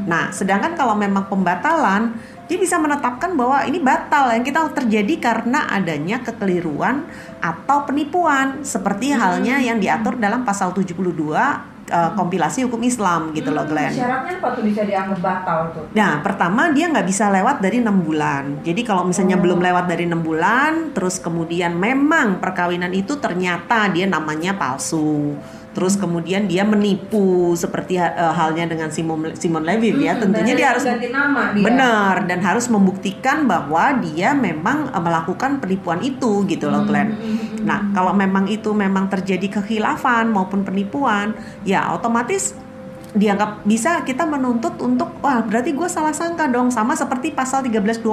Nah, 0.08 0.24
sedangkan 0.32 0.72
kalau 0.74 0.96
memang 0.96 1.28
pembatalan, 1.28 2.16
dia 2.48 2.58
bisa 2.58 2.76
menetapkan 2.76 3.36
bahwa 3.36 3.62
ini 3.62 3.78
batal 3.78 4.32
yang 4.32 4.42
kita 4.42 4.72
terjadi 4.74 5.14
karena 5.22 5.68
adanya 5.68 6.20
kekeliruan 6.20 7.04
atau 7.38 7.84
penipuan 7.84 8.64
seperti 8.64 9.12
Hmm. 9.12 9.20
halnya 9.20 9.60
yang 9.60 9.78
diatur 9.78 10.16
dalam 10.16 10.42
pasal 10.42 10.72
72 10.72 11.60
eh, 11.88 12.12
kompilasi 12.14 12.68
hukum 12.68 12.84
Islam 12.84 13.32
gitu 13.32 13.48
loh 13.48 13.64
Hmm, 13.64 13.72
Glenn. 13.72 13.94
Syaratnya 13.96 14.34
apa 14.38 14.48
tuh 14.52 14.64
bisa 14.64 14.84
dianggap 14.84 15.20
batal 15.20 15.60
tuh? 15.72 15.88
Nah, 15.92 16.20
pertama 16.20 16.68
dia 16.70 16.88
nggak 16.88 17.08
bisa 17.08 17.32
lewat 17.32 17.60
dari 17.60 17.80
enam 17.80 18.04
bulan. 18.04 18.60
Jadi 18.60 18.84
kalau 18.84 19.08
misalnya 19.08 19.40
Oh. 19.40 19.44
belum 19.44 19.64
lewat 19.64 19.88
dari 19.88 20.04
enam 20.04 20.20
bulan, 20.20 20.92
terus 20.92 21.16
kemudian 21.18 21.72
memang 21.74 22.44
perkawinan 22.44 22.92
itu 22.92 23.16
ternyata 23.18 23.88
dia 23.88 24.04
namanya 24.04 24.52
palsu. 24.52 25.40
Terus 25.78 25.94
Hmm. 25.94 26.10
kemudian 26.10 26.50
dia 26.50 26.66
menipu 26.66 27.54
seperti 27.54 28.02
eh, 28.02 28.10
halnya 28.10 28.66
dengan 28.66 28.90
Simon 28.90 29.38
Simon 29.38 29.62
Levy 29.62 29.94
ya. 30.02 30.18
Hmm, 30.18 30.26
Tentunya 30.26 30.54
dan 30.54 30.60
dia 30.60 30.68
harus 30.74 30.84
ganti 30.84 31.08
nama 31.14 31.54
dia. 31.54 31.62
benar 31.62 32.16
dan 32.26 32.40
harus 32.42 32.66
membuktikan 32.66 33.46
bahwa 33.46 34.02
dia 34.02 34.34
memang 34.34 34.90
eh, 34.90 34.98
melakukan 34.98 35.62
penipuan 35.62 36.02
itu 36.02 36.42
gitu 36.50 36.66
loh, 36.68 36.82
Hmm, 36.82 36.90
Glenn. 36.90 37.10
hmm, 37.14 37.22
hmm. 37.22 37.62
Nah, 37.62 37.80
kalau 37.94 38.10
memang 38.12 38.50
itu 38.50 38.74
memang 38.74 39.06
terjadi 39.06 39.62
kekhilafan 39.62 40.34
maupun 40.34 40.66
penipuan, 40.66 41.38
ya 41.62 41.94
otomatis 41.94 42.58
dianggap 43.10 43.64
bisa 43.64 44.04
kita 44.04 44.24
menuntut 44.24 44.76
untuk 44.78 45.08
wah 45.20 45.40
berarti 45.40 45.72
gue 45.72 45.88
salah 45.88 46.12
sangka 46.12 46.46
dong 46.46 46.68
sama 46.68 46.92
seperti 46.92 47.32
pasal 47.32 47.64
1320 47.64 48.04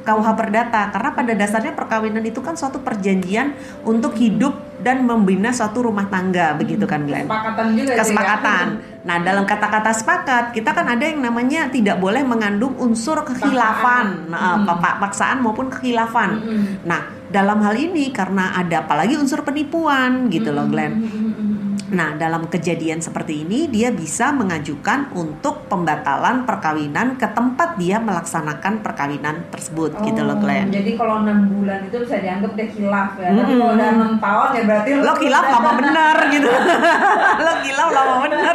KUH 0.00 0.28
Perdata 0.32 0.88
karena 0.88 1.10
pada 1.10 1.32
dasarnya 1.32 1.72
perkawinan 1.72 2.22
itu 2.22 2.38
kan 2.38 2.54
suatu 2.54 2.78
perjanjian 2.78 3.52
untuk 3.82 4.14
hidup 4.14 4.54
dan 4.78 5.02
membina 5.02 5.50
suatu 5.50 5.82
rumah 5.82 6.06
tangga 6.06 6.54
begitu 6.54 6.82
kan 6.84 7.02
Glenn 7.02 7.26
Kesepakatan 7.26 7.66
juga 7.72 7.90
ya. 7.90 7.98
kesepakatan. 7.98 8.66
Nah, 9.02 9.18
dalam 9.18 9.42
kata-kata 9.42 9.90
sepakat, 9.90 10.44
kita 10.52 10.70
kan 10.70 10.86
ada 10.86 11.02
yang 11.02 11.18
namanya 11.18 11.66
tidak 11.66 11.98
boleh 11.98 12.22
mengandung 12.22 12.78
unsur 12.78 13.18
kekhilafan, 13.20 14.06
Paksaan. 14.22 14.30
nah, 14.30 14.54
Hmm. 14.56 14.78
pa- 14.78 14.98
paksaan 15.00 15.38
maupun 15.38 15.66
kekhilafan. 15.68 16.30
Hmm. 16.36 16.64
Nah, 16.84 17.00
dalam 17.26 17.58
hal 17.60 17.74
ini 17.74 18.10
karena 18.10 18.54
ada 18.54 18.78
apalagi 18.80 19.18
unsur 19.18 19.42
penipuan 19.42 20.30
gitu 20.30 20.50
loh, 20.50 20.66
Glenn. 20.66 20.92
hmm, 20.92 21.02
hmm, 21.02 21.32
hmm, 21.32 21.34
hmm. 21.34 21.74
Nah, 21.92 22.16
dalam 22.16 22.48
kejadian 22.48 23.04
seperti 23.04 23.44
ini 23.44 23.68
dia 23.68 23.92
bisa 23.92 24.32
mengajukan 24.32 25.12
untuk 25.12 25.68
pembatalan 25.68 26.48
perkawinan 26.48 27.20
ke 27.20 27.28
tempat 27.36 27.76
dia 27.76 28.00
melaksanakan 28.00 28.80
perkawinan 28.80 29.44
tersebut 29.52 30.00
gitu 30.00 30.24
loh, 30.24 30.32
Oh, 30.32 30.40
Glenn. 30.40 30.72
Jadi 30.72 30.96
kalau 30.96 31.20
enam 31.20 31.52
bulan 31.52 31.84
itu 31.84 32.00
bisa 32.00 32.16
dianggap 32.16 32.56
dia 32.56 32.72
khilaf 32.72 33.20
ya. 33.20 33.28
Tapi 33.28 33.44
Mm-mm. 33.44 33.60
kalau 33.60 33.76
udah 33.76 33.88
enam 33.92 34.12
tahun 34.16 34.48
ya 34.56 34.62
berarti 34.64 34.90
lo 34.96 35.14
kilaf 35.20 35.44
lama 35.52 35.70
bener 35.84 36.16
gitu 36.32 36.48
lo 37.44 37.52
kilaf 37.60 37.88
lama 37.92 38.14
bener 38.24 38.54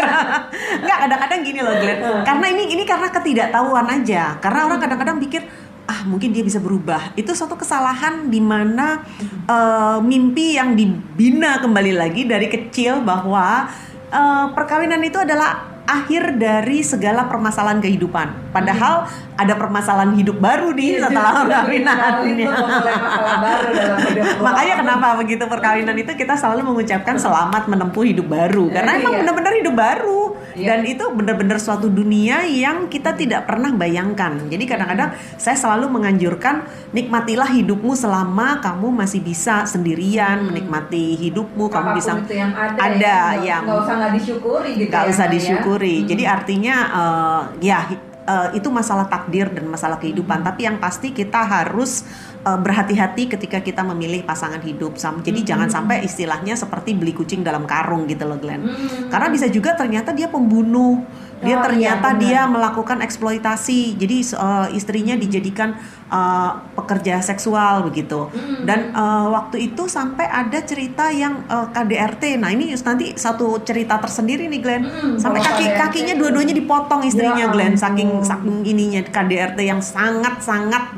nggak 0.82 0.98
kadang-kadang 1.06 1.40
gini 1.46 1.60
loh 1.62 1.76
Glenn 1.78 2.00
karena 2.26 2.46
ini 2.50 2.64
ini 2.74 2.84
karena 2.90 3.08
ketidaktahuan 3.14 3.86
aja 3.86 4.24
karena 4.42 4.60
orang 4.66 4.80
kadang-kadang 4.82 5.18
pikir 5.22 5.46
ah 5.88 6.04
mungkin 6.04 6.36
dia 6.36 6.44
bisa 6.44 6.60
berubah. 6.60 7.16
Itu 7.16 7.32
suatu 7.32 7.56
kesalahan 7.56 8.28
di 8.28 8.44
mana 8.44 9.02
eh, 9.48 9.98
mimpi 10.04 10.60
yang 10.60 10.76
dibina 10.76 11.64
kembali 11.64 11.96
lagi 11.96 12.28
dari 12.28 12.52
kecil 12.52 13.00
bahwa 13.02 13.72
eh, 14.12 14.46
perkawinan 14.52 15.00
itu 15.02 15.18
adalah 15.18 15.80
akhir 15.88 16.36
dari 16.36 16.84
segala 16.84 17.32
permasalahan 17.32 17.80
kehidupan. 17.80 18.52
Padahal 18.52 19.08
ada 19.40 19.56
permasalahan 19.56 20.12
hidup 20.20 20.36
baru 20.36 20.76
nih 20.76 21.00
Iya, 21.00 21.08
setelah 21.08 21.32
perkawinan. 21.48 21.96
Makanya 24.44 24.74
kenapa 24.84 25.16
begitu 25.16 25.48
perkawinan 25.48 25.96
itu 25.96 26.12
kita 26.12 26.36
selalu 26.36 26.76
mengucapkan 26.76 27.16
selamat 27.16 27.72
menempuh 27.72 28.04
hidup 28.04 28.28
baru. 28.28 28.68
Karena 28.68 29.00
emang 29.00 29.16
Iya. 29.16 29.20
benar-benar 29.24 29.54
hidup 29.56 29.76
baru 29.80 30.27
Iya. 30.58 30.74
dan 30.74 30.80
itu 30.90 31.06
benar-benar 31.14 31.58
suatu 31.62 31.92
dunia 31.92 32.46
yang 32.50 32.90
kita 32.90 33.14
tidak 33.14 33.46
pernah 33.46 33.70
bayangkan. 33.74 34.50
Jadi 34.50 34.64
kadang-kadang 34.66 35.14
saya 35.38 35.54
selalu 35.54 35.92
menganjurkan 35.92 36.66
nikmatilah 36.96 37.50
hidupmu 37.52 37.94
selama 37.94 38.58
kamu 38.64 38.90
masih 38.90 39.22
bisa 39.22 39.70
sendirian 39.70 40.48
menikmati 40.48 41.14
hidupmu, 41.18 41.70
kamu 41.70 41.88
Apa 41.88 41.94
pun 41.94 42.00
bisa 42.00 42.12
itu 42.18 42.36
yang 42.38 42.54
ada, 42.58 42.80
ada 42.80 43.18
ya, 43.38 43.44
yang 43.44 43.62
nggak 43.68 43.80
usah 43.86 43.94
nggak 44.02 44.14
disyukuri 44.18 44.72
gitu 44.78 44.90
nggak 44.90 45.06
ya, 45.06 45.12
usah 45.14 45.28
ya. 45.28 45.34
disyukuri. 45.34 45.96
Hmm. 46.02 46.08
Jadi 46.10 46.24
artinya 46.26 46.76
eh, 46.90 47.42
ya 47.62 47.80
eh, 48.28 48.50
itu 48.58 48.68
masalah 48.74 49.06
takdir 49.06 49.54
dan 49.54 49.66
masalah 49.70 49.98
kehidupan. 50.02 50.42
Hmm. 50.42 50.48
Tapi 50.50 50.62
yang 50.66 50.78
pasti 50.82 51.14
kita 51.14 51.42
harus 51.46 52.02
eh, 52.44 52.60
berhati-hati 52.60 53.30
ketika 53.32 53.60
kita 53.62 53.82
memilih 53.82 54.22
pasangan 54.24 54.62
hidup. 54.62 54.98
Jadi 55.26 55.42
Hmm. 55.44 55.48
jangan 55.48 55.70
sampai 55.70 56.06
istilahnya 56.06 56.54
seperti 56.54 56.94
beli 56.94 57.14
kucing 57.14 57.42
dalam 57.42 57.66
karung 57.66 58.06
gitu 58.06 58.26
loh, 58.26 58.38
Glenn. 58.38 58.66
Hmm. 58.66 59.10
Karena 59.10 59.28
bisa 59.30 59.48
juga 59.48 59.74
ternyata 59.74 60.14
dia 60.14 60.28
pembunuh. 60.28 61.02
Dia 61.38 61.62
Oh, 61.62 61.70
ternyata 61.70 62.18
iya, 62.18 62.22
dia 62.22 62.42
melakukan 62.50 62.98
eksploitasi. 62.98 63.94
Jadi 63.94 64.18
eh, 64.26 64.68
istrinya 64.74 65.14
dijadikan 65.14 65.78
eh, 66.10 66.52
pekerja 66.74 67.22
seksual 67.22 67.86
begitu. 67.86 68.26
Hmm. 68.34 68.66
Dan 68.66 68.90
eh, 68.90 69.26
waktu 69.30 69.70
itu 69.70 69.86
sampai 69.86 70.26
ada 70.26 70.58
cerita 70.66 71.14
yang 71.14 71.46
eh, 71.46 71.68
KDRT. 71.70 72.42
Nah, 72.42 72.50
ini 72.50 72.74
nanti 72.74 73.14
satu 73.14 73.62
cerita 73.62 74.02
tersendiri 74.02 74.50
nih, 74.50 74.62
Glenn. 74.66 74.84
Hmm, 74.90 75.16
sampai 75.22 75.46
kaki 75.46 75.66
KDRT 75.70 75.78
kakinya 75.78 76.14
dua-duanya 76.18 76.58
dipotong 76.58 77.06
istrinya, 77.06 77.46
Ya 77.46 77.54
Glenn. 77.54 77.78
Saking 77.78 78.26
saking 78.26 78.66
ininya 78.66 79.06
KDRT 79.06 79.60
yang 79.62 79.78
sangat-sangat 79.78 80.90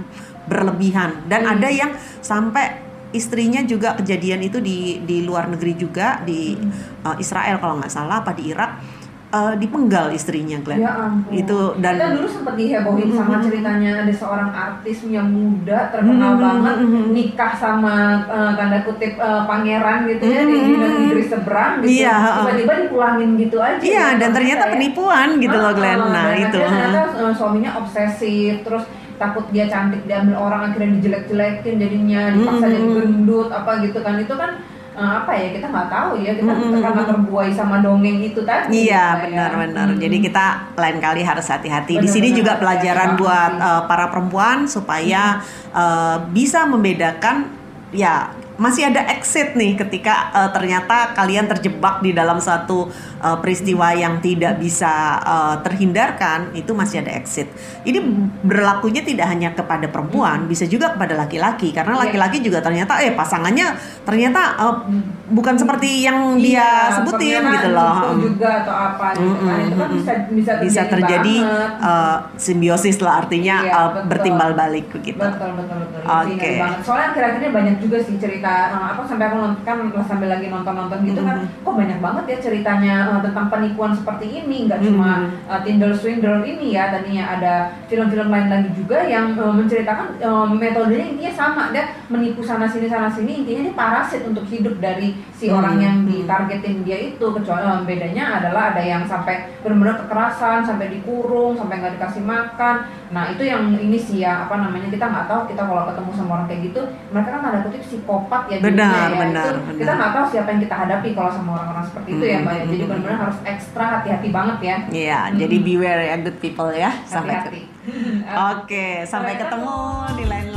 berlebihan. 0.49 1.29
Dan 1.29 1.45
Hmm. 1.45 1.53
ada 1.53 1.69
yang 1.69 1.91
sampai 2.19 2.81
istrinya 3.09 3.61
juga 3.63 3.93
kejadian 3.95 4.41
itu 4.43 4.57
di 4.59 4.77
di 5.01 5.21
luar 5.21 5.47
negeri 5.47 5.73
juga 5.75 6.21
di 6.21 6.53
Hmm. 6.53 6.69
eh, 7.07 7.17
Israel 7.17 7.57
kalau 7.57 7.77
nggak 7.77 7.89
salah 7.89 8.21
apa 8.21 8.33
di 8.33 8.49
Irak 8.49 8.97
eh, 9.29 9.53
dipenggal 9.55 10.09
istrinya, 10.09 10.57
Glenn. 10.57 10.81
Ya 10.81 10.89
ampun. 10.89 11.29
Itu 11.31 11.77
dan 11.77 11.93
kita 11.95 12.17
dulu 12.17 12.27
sempat 12.27 12.53
dihebohin 12.55 13.09
sama 13.09 13.37
Mm-mm. 13.37 13.45
ceritanya 13.45 13.91
ada 14.01 14.09
seorang 14.09 14.49
artis 14.49 15.05
yang 15.05 15.29
muda 15.29 15.93
terkenal 15.93 16.33
Mm-mm, 16.33 16.41
banget 16.41 16.75
mm-mm. 16.81 17.05
nikah 17.13 17.53
sama 17.53 17.93
eh, 18.25 18.51
tanda 18.57 18.81
kutip 18.81 19.13
eh, 19.17 19.41
pangeran 19.45 20.09
gitu 20.09 20.23
ya 20.25 20.41
di 20.43 20.57
Mm-mm. 20.57 20.65
di 20.65 20.73
negeri 21.05 21.23
seberang 21.25 21.71
gitu. 21.79 21.89
Iya. 22.01 22.15
Tiba-tiba 22.41 22.73
dipulangin 22.85 23.29
gitu 23.37 23.57
aja. 23.59 23.77
Iya, 23.79 23.93
ya, 23.93 24.17
dan 24.17 24.29
ternyata 24.33 24.63
kita 24.65 24.65
ya. 24.65 24.73
penipuan 24.73 25.29
gitu 25.37 25.57
loh, 25.57 25.71
Glenn. 25.73 25.99
Ah, 25.99 26.09
Nah, 26.09 26.25
dan 26.25 26.41
itu. 26.45 26.57
ternyata 26.59 27.01
eh, 27.21 27.33
suaminya 27.33 27.71
obsesif 27.77 28.53
terus 28.61 28.83
takut 29.19 29.45
dia 29.51 29.67
cantik 29.67 30.07
diambil 30.07 30.39
orang 30.39 30.71
akhirnya 30.71 30.95
dijelek-jelekin 30.97 31.75
jadinya 31.75 32.21
dipaksa 32.33 32.65
Mm-mm. 32.65 32.73
jadi 32.73 32.87
gendut 32.95 33.49
apa 33.51 33.71
gitu 33.83 33.99
kan 33.99 34.15
itu 34.15 34.33
kan 34.33 34.51
eh, 34.95 35.11
apa 35.19 35.31
ya 35.35 35.47
kita 35.59 35.65
nggak 35.67 35.89
tahu 35.91 36.11
ya 36.23 36.31
kita 36.39 36.51
Mm-mm. 36.55 36.79
karena 36.79 37.03
terbuai 37.03 37.51
sama 37.51 37.83
dongeng 37.83 38.23
itu 38.23 38.41
tadi 38.47 38.87
Iya 38.87 38.87
gitu 38.87 38.95
ya. 38.95 39.21
benar-benar. 39.27 39.87
Mm. 39.91 39.99
Jadi 39.99 40.17
kita 40.23 40.45
lain 40.79 40.97
kali 41.03 41.21
harus 41.27 41.45
hati-hati. 41.51 41.93
Di 41.99 42.07
sini 42.07 42.31
Benar-benar 42.31 42.39
juga 42.39 42.53
pelajaran 42.63 43.09
banget 43.11 43.19
buat 43.21 43.51
uh, 43.59 43.81
para 43.91 44.05
perempuan 44.07 44.57
supaya 44.71 45.43
uh, 45.75 46.17
bisa 46.31 46.63
membedakan 46.63 47.51
ya 47.91 48.31
masih 48.59 48.91
ada 48.91 49.07
exit 49.09 49.55
nih 49.55 49.73
ketika 49.73 50.29
uh, 50.29 50.49
ternyata 50.51 51.15
kalian 51.15 51.47
terjebak 51.47 51.99
di 51.99 52.11
dalam 52.11 52.37
satu 52.37 52.91
uh, 53.17 53.37
peristiwa 53.39 53.95
yang 53.95 54.19
tidak 54.19 54.59
bisa 54.59 54.91
uh, 55.17 55.55
terhindarkan 55.63 56.51
itu 56.53 56.75
masih 56.75 56.99
ada 56.99 57.15
exit. 57.15 57.47
Ini 57.81 58.03
berlakunya 58.43 58.99
tidak 59.01 59.25
hanya 59.25 59.49
kepada 59.51 59.87
perempuan, 59.87 60.45
bisa 60.45 60.67
juga 60.67 60.91
kepada 60.91 61.15
laki-laki 61.15 61.71
karena 61.71 61.95
Iya. 61.95 62.01
laki-laki 62.03 62.37
juga 62.39 62.59
ternyata 62.59 62.99
eh 62.99 63.15
pasangannya 63.15 63.73
ternyata 64.03 64.41
uh, 64.57 64.75
Hmm. 64.79 65.01
bukan 65.29 65.55
seperti 65.55 66.03
yang 66.03 66.35
dia 66.35 66.59
Iya, 66.59 66.99
sebutin 66.99 67.41
gitu 67.45 67.69
loh. 67.71 67.95
juga 68.19 68.49
atau 68.61 68.73
apa 68.75 69.05
gitu 69.13 69.35
kan 69.39 69.55
Mm-mm, 69.55 69.65
itu 69.65 69.75
kan 69.75 69.87
mm-mm. 69.87 69.97
bisa 69.97 70.13
bisa 70.27 70.51
terjadi, 70.51 70.65
bisa 70.65 70.81
terjadi 70.89 71.35
banget. 71.39 71.71
uh, 71.79 72.17
simbiosis 72.35 72.97
lah 72.99 73.21
artinya 73.21 73.55
Iya, 73.61 73.71
uh, 73.71 73.87
betul. 73.89 74.03
bertimbal 74.09 74.49
balik 74.53 74.85
begitu. 74.89 75.21
Betul 75.21 75.49
betul 75.55 75.77
betul. 75.79 76.01
Oke. 76.03 76.51
Banget. 76.57 76.79
Soalnya 76.81 77.07
akhir-akhir 77.09 77.39
ini 77.39 77.49
banyak 77.49 77.75
juga 77.79 77.97
sih 78.01 78.15
cerita 78.17 78.48
eh, 78.69 78.85
apa 78.93 79.01
sampai 79.03 79.25
aku 79.27 79.37
nonton 79.37 79.61
kan 79.63 79.77
sambil 80.05 80.29
lagi 80.29 80.47
nonton-nonton 80.47 80.99
gitu 81.03 81.21
kan, 81.21 81.37
Mhm. 81.41 81.61
kok 81.61 81.75
banyak 81.75 81.99
banget 81.99 82.23
ya 82.27 82.37
ceritanya 82.41 82.95
eh, 83.09 83.19
tentang 83.25 83.47
penipuan 83.47 83.91
seperti 83.93 84.25
ini, 84.39 84.65
nggak 84.65 84.79
cuma 84.81 85.11
Mhm. 85.25 85.49
eh, 85.51 85.59
Tinder 85.63 85.91
swindler 85.93 86.41
ini 86.41 86.73
ya, 86.73 86.89
tadinya 86.89 87.23
ada 87.33 87.53
film-film 87.85 88.27
lain 88.27 88.47
lagi 88.47 88.69
juga 88.73 89.05
yang 89.05 89.33
eh, 89.33 89.53
menceritakan 89.53 90.07
eh, 90.17 90.47
metodenya 90.51 91.05
intinya 91.09 91.33
sama, 91.33 91.63
dia 91.69 91.85
menipu 92.07 92.41
sana 92.41 92.65
sini 92.65 92.85
sana 92.85 93.07
sini, 93.07 93.41
intinya 93.41 93.61
ini 93.65 93.71
parasit 93.73 94.23
untuk 94.23 94.45
hidup 94.45 94.77
dari 94.77 95.13
si 95.33 95.47
orang 95.47 95.77
Mhm. 95.77 95.83
yang 95.83 95.97
ditargetin 96.03 96.83
dia 96.83 96.97
itu. 96.99 97.25
Kecuali 97.29 97.61
eh, 97.61 97.81
bedanya 97.85 98.41
adalah 98.41 98.73
ada 98.73 98.81
yang 98.81 99.05
sampai 99.05 99.47
benar-benar 99.61 100.03
kekerasan, 100.03 100.65
sampai 100.65 100.89
dikurung, 100.89 101.53
sampai 101.53 101.79
nggak 101.79 101.95
dikasih 101.95 102.23
makan. 102.23 102.75
Nah 103.09 103.25
itu 103.29 103.41
yang 103.41 103.73
ini 103.73 103.97
sih 103.97 104.21
ya 104.21 104.45
apa 104.45 104.55
namanya 104.55 104.87
kita 104.87 105.01
nggak 105.03 105.25
tahu 105.25 105.41
kita 105.47 105.61
kalau 105.61 105.85
ketemu 105.85 106.11
sama 106.13 106.31
orang 106.35 106.47
kayak 106.47 106.61
gitu 106.69 106.81
mereka 107.09 107.29
kan 107.31 107.41
tanda 107.41 107.59
kutip 107.65 107.81
psikopat 107.81 108.38
ya 108.47 108.57
Benar, 108.59 109.07
ya 109.07 109.17
benar, 109.17 109.45
itu 109.49 109.59
benar. 109.61 109.77
kita 109.77 109.91
nggak 109.93 110.11
tahu 110.11 110.25
siapa 110.29 110.47
yang 110.49 110.61
kita 110.61 110.75
hadapi 110.77 111.09
kalau 111.11 111.31
sama 111.31 111.49
orang-orang 111.53 111.85
seperti 111.85 112.09
itu 112.11 112.23
ya 112.25 112.37
mbak 112.39 112.53
ya. 112.53 112.63
jadi 112.63 112.75
Hmm. 112.79 112.89
benar-benar 112.89 113.19
harus 113.21 113.39
ekstra 113.43 113.85
hati-hati 113.91 114.27
banget 114.29 114.57
ya 114.61 114.75
Iya, 114.89 115.19
Mhm. 115.25 115.35
jadi 115.37 115.55
beware 115.59 116.03
ya 116.05 116.15
good 116.17 116.37
people 116.37 116.69
ya. 116.71 116.91
Sampai 117.03 117.33
hati-hati 117.35 117.61
Oke, 118.51 118.87
sampai 119.03 119.33
ketemu 119.35 119.75
di 120.13 120.25
lain 120.25 120.47